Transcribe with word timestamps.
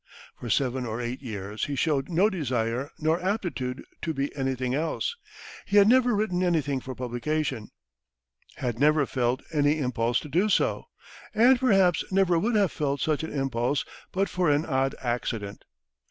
For 0.39 0.49
seven 0.49 0.83
or 0.87 0.99
eight 0.99 1.21
years, 1.21 1.65
he 1.65 1.75
showed 1.75 2.09
no 2.09 2.27
desire 2.27 2.89
nor 2.97 3.21
aptitude 3.23 3.83
to 4.01 4.15
be 4.15 4.35
anything 4.35 4.73
else. 4.73 5.15
He 5.67 5.77
had 5.77 5.87
never 5.87 6.15
written 6.15 6.41
anything 6.41 6.79
for 6.81 6.95
publication, 6.95 7.69
had 8.55 8.79
never 8.79 9.05
felt 9.05 9.43
any 9.53 9.77
impulse 9.77 10.19
to 10.21 10.27
do 10.27 10.49
so, 10.49 10.85
and 11.35 11.59
perhaps 11.59 12.03
never 12.11 12.39
would 12.39 12.55
have 12.55 12.71
felt 12.71 12.99
such 12.99 13.23
an 13.23 13.31
impulse 13.31 13.85
but 14.11 14.27
for 14.27 14.49
an 14.49 14.65
odd 14.65 14.95
accident. 15.03 15.65